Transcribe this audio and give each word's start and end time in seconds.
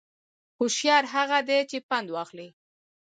هوشیار 0.59 1.03
هغه 1.13 1.39
دی 1.49 1.59
چې 1.69 1.77
پند 1.89 2.07
واخلي 2.11 2.49